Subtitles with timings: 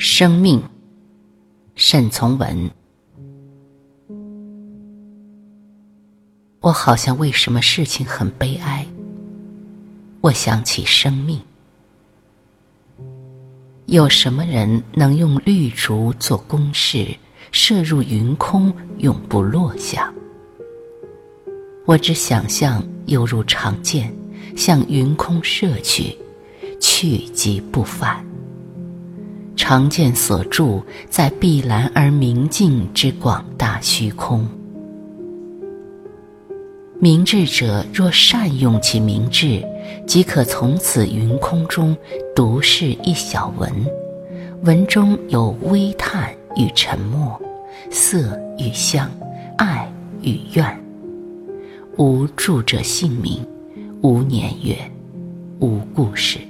[0.00, 0.62] 生命，
[1.74, 2.70] 沈从文。
[6.60, 8.86] 我好像为什么事情很悲哀。
[10.20, 11.40] 我想起生命，
[13.86, 17.16] 有什么人能用绿竹做公式，
[17.52, 20.12] 射入云空，永不落下？
[21.86, 24.12] 我只想象犹如长箭，
[24.56, 26.16] 向云空射去，
[26.98, 28.26] 去即不返。
[29.54, 34.44] 长剑所著在碧蓝而明净之广大虚空。
[36.98, 39.64] 明智者若善用其明智，
[40.08, 41.96] 即可从此云空中
[42.34, 43.70] 独视一小文，
[44.64, 47.40] 文中有微叹与沉默，
[47.92, 49.08] 色与香，
[49.56, 49.88] 爱
[50.20, 50.84] 与怨。
[51.96, 53.46] 无著者姓名，
[54.02, 54.76] 无年月，
[55.60, 56.40] 无故事，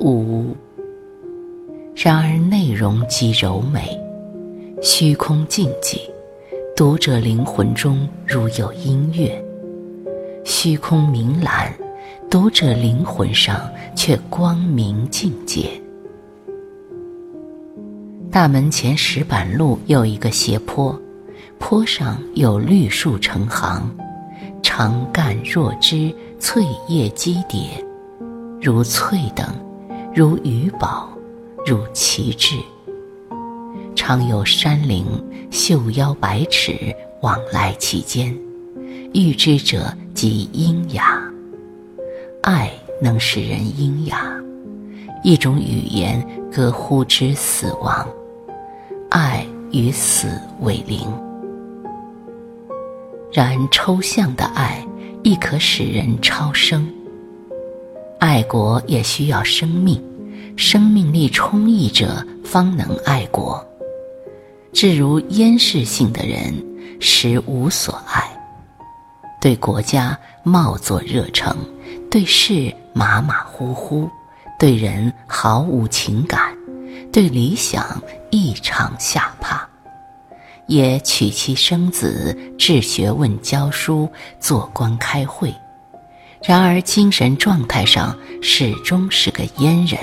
[0.00, 0.56] 无。
[1.94, 3.98] 然而内容极柔美，
[4.80, 5.98] 虚空静寂，
[6.76, 9.30] 读者灵魂中如有音乐；
[10.44, 11.72] 虚空明蓝，
[12.30, 15.68] 读者灵魂上却光明境界。
[18.30, 20.96] 大门前石板路有一个斜坡，
[21.58, 23.90] 坡上有绿树成行，
[24.62, 27.60] 长干若枝，翠叶积叠，
[28.60, 29.46] 如翠等，
[30.14, 31.08] 如鱼宝。
[31.66, 32.54] 如旗帜，
[33.94, 35.04] 常有山灵
[35.50, 38.34] 袖腰百尺往来其间，
[39.12, 41.20] 遇之者即阴雅。
[42.42, 42.70] 爱
[43.02, 44.32] 能使人阴雅，
[45.22, 48.08] 一种语言可呼之死亡。
[49.10, 51.06] 爱与死为邻，
[53.30, 54.82] 然抽象的爱
[55.22, 56.88] 亦可使人超生。
[58.18, 60.02] 爱国也需要生命。
[60.56, 63.64] 生命力充溢者方能爱国，
[64.72, 66.52] 至如烟视性的人，
[66.98, 68.24] 实无所爱。
[69.40, 71.56] 对国家冒作热诚，
[72.10, 74.10] 对事马马虎虎，
[74.58, 76.52] 对人毫无情感，
[77.12, 78.02] 对理想
[78.32, 79.64] 异常下怕。
[80.66, 85.54] 也娶妻生子，治学问教书，做官开会，
[86.42, 90.00] 然而精神状态上始终是个阉人。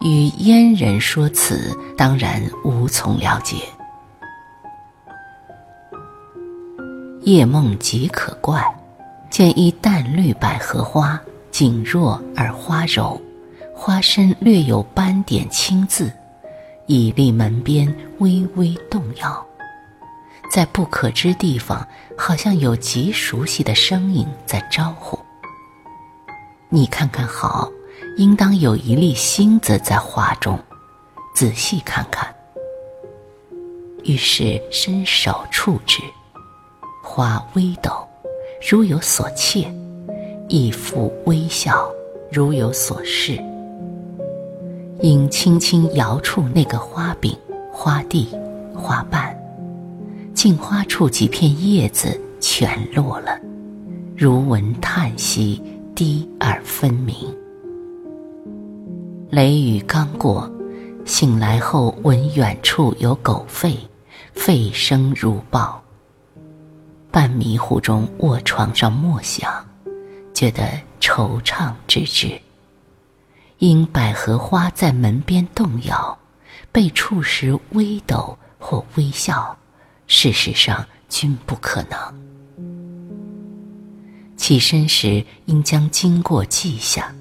[0.00, 3.56] 与阉人说此，当然无从了解。
[7.22, 8.64] 夜梦极可怪，
[9.28, 11.20] 见一淡绿百合花，
[11.50, 13.20] 景若而花柔，
[13.74, 16.12] 花身略有斑点青渍，
[16.86, 19.44] 倚立门边微微动摇，
[20.50, 21.86] 在不可知地方，
[22.16, 25.18] 好像有极熟悉的声音在招呼。
[26.68, 27.70] 你看看好。
[28.16, 30.58] 应当有一粒星子在花中，
[31.32, 32.34] 仔细看看。
[34.02, 36.02] 于是伸手触之，
[37.00, 38.04] 花微抖，
[38.68, 39.72] 如有所切；
[40.48, 41.88] 亦复微笑，
[42.32, 43.40] 如有所示。
[45.00, 47.36] 应轻轻摇触那个花柄、
[47.72, 48.36] 花蒂、
[48.74, 49.32] 花瓣，
[50.38, 53.40] 镜花处几片叶子全落了，
[54.16, 55.60] 如闻叹息，
[55.96, 57.16] 低而分明。
[59.30, 60.48] 雷雨刚过，
[61.04, 63.76] 醒来后闻远处有狗吠，
[64.32, 65.82] 吠声如豹。
[67.10, 69.52] 半迷糊中卧床上默想，
[70.32, 70.62] 觉得
[71.00, 72.40] 惆怅之至。
[73.58, 76.16] 因百合花在门边动摇，
[76.70, 79.58] 被触时微抖或微笑，
[80.08, 81.98] 事实上均不可能。
[84.36, 87.14] 起身时应将经过记下。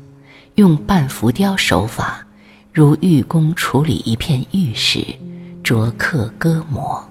[0.56, 2.26] 用半浮雕手法，
[2.74, 5.06] 如玉工处理一片玉石，
[5.64, 7.08] 琢刻割磨。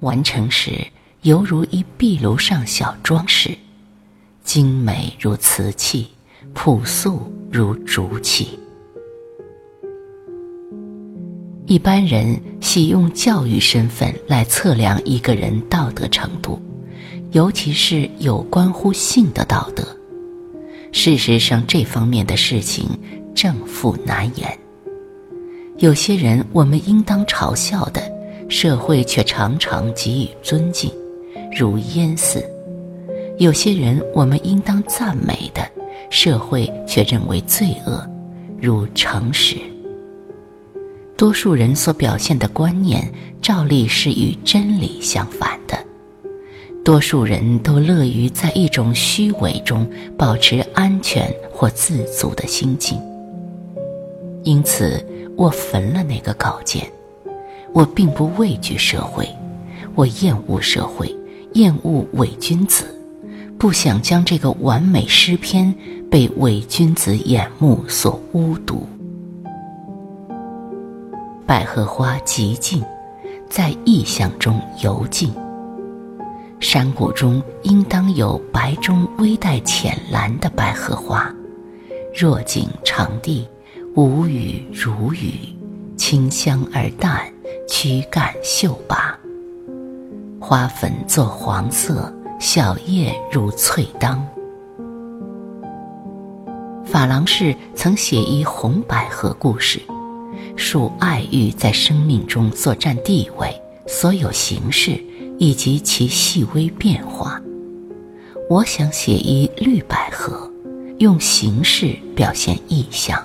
[0.00, 0.86] 完成时
[1.20, 3.54] 犹如一壁炉上小装饰，
[4.42, 6.08] 精美如瓷器，
[6.54, 8.58] 朴素如竹器。
[11.66, 16.60] 一般人喜用教育身份来测量一个人道德程度，
[17.32, 19.82] 尤其是有关乎性的道德。
[20.92, 22.86] 事实上，这方面的事情
[23.34, 24.58] 正负难言。
[25.78, 28.02] 有些人我们应当嘲笑的，
[28.50, 30.92] 社会却常常给予尊敬，
[31.56, 32.40] 如烟似；
[33.38, 35.66] 有些人我们应当赞美的，
[36.10, 38.06] 社会却认为罪恶，
[38.60, 39.56] 如诚实。
[41.16, 45.78] 多数人所表现的观念，照例是与真理相反的。
[46.84, 49.88] 多数人都乐于在一种虚伪中
[50.18, 52.98] 保持安全或自足的心境。
[54.42, 55.02] 因此
[55.36, 56.86] 我焚了那个稿件。
[57.72, 59.28] 我并不畏惧社会，
[59.96, 61.12] 我厌恶社会，
[61.54, 62.84] 厌恶伪君子，
[63.58, 65.74] 不想将这个完美诗篇
[66.08, 68.82] 被伪君子眼目所污渎。
[71.46, 72.82] 百合花极静，
[73.50, 75.34] 在意象中游静。
[76.58, 81.30] 山谷中应当有白中微带浅蓝的百合花，
[82.14, 83.46] 若景长地，
[83.94, 85.34] 无语如雨，
[85.96, 87.20] 清香而淡。
[87.66, 89.18] 躯干秀拔，
[90.38, 94.24] 花粉作黄色，小叶如翠当。
[96.84, 99.80] 法郎士曾写一红百合故事，
[100.56, 103.54] 述爱欲在生命中所占地位、
[103.86, 105.02] 所有形式
[105.38, 107.40] 以及其细微变化。
[108.48, 110.50] 我想写一绿百合，
[110.98, 113.22] 用形式表现意象。